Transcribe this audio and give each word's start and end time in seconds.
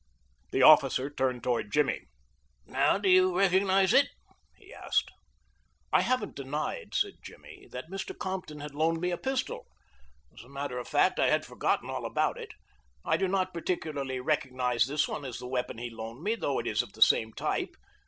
The 0.51 0.63
officer 0.63 1.11
turned 1.11 1.43
toward 1.43 1.71
Jimmy. 1.71 2.07
"Now 2.65 2.97
do 2.97 3.07
you 3.07 3.37
recognize 3.37 3.93
it?" 3.93 4.07
he 4.55 4.73
asked. 4.73 5.11
"I 5.93 6.01
haven't 6.01 6.35
denied," 6.35 6.95
said 6.95 7.17
Jimmy, 7.21 7.67
"that 7.69 7.91
Mr. 7.91 8.17
Compton 8.17 8.61
had 8.61 8.73
loaned 8.73 8.99
me 8.99 9.11
a 9.11 9.17
pistol. 9.19 9.67
As 10.35 10.43
a 10.43 10.49
matter 10.49 10.79
of 10.79 10.87
fact, 10.87 11.19
I 11.19 11.27
had 11.29 11.45
forgotten 11.45 11.87
all 11.91 12.07
about 12.07 12.39
it. 12.39 12.49
I 13.05 13.15
do 13.15 13.27
not 13.27 13.53
particularly 13.53 14.19
recognize 14.19 14.87
this 14.87 15.07
one 15.07 15.23
as 15.23 15.37
the 15.37 15.45
weapon 15.45 15.77
he 15.77 15.91
loaned 15.91 16.23
me, 16.23 16.33
though 16.33 16.57
it 16.57 16.65
is 16.65 16.81
of 16.81 16.93
the 16.93 17.03
same 17.03 17.31
type. 17.33 17.75